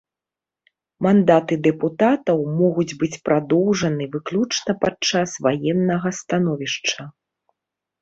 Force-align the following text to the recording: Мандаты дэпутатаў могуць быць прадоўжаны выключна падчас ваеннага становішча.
Мандаты 1.07 1.57
дэпутатаў 1.67 2.37
могуць 2.63 2.87
быць 3.05 3.11
прадоўжаны 3.31 4.03
выключна 4.19 4.71
падчас 4.87 5.29
ваеннага 5.47 6.09
становішча. 6.25 7.01